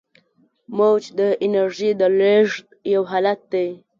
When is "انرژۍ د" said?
1.43-2.01